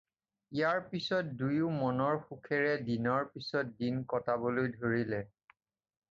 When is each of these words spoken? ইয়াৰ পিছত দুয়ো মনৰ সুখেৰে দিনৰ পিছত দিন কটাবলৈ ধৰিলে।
ইয়াৰ 0.59 0.79
পিছত 0.91 1.33
দুয়ো 1.41 1.67
মনৰ 1.81 2.15
সুখেৰে 2.29 2.71
দিনৰ 2.87 3.27
পিছত 3.33 3.75
দিন 3.83 3.99
কটাবলৈ 4.15 4.73
ধৰিলে। 4.79 5.21